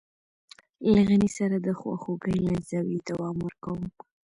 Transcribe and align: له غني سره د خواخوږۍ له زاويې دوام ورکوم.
له 0.91 0.99
غني 1.07 1.29
سره 1.37 1.55
د 1.59 1.67
خواخوږۍ 1.79 2.37
له 2.47 2.55
زاويې 2.69 2.99
دوام 3.09 3.37
ورکوم. 3.41 3.81